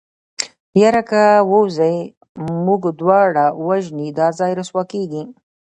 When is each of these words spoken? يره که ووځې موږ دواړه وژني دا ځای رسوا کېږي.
يره 0.83 1.03
که 1.09 1.23
ووځې 1.51 1.95
موږ 2.65 2.81
دواړه 2.99 3.45
وژني 3.67 4.07
دا 4.19 4.27
ځای 4.39 4.51
رسوا 4.59 4.83
کېږي. 4.93 5.23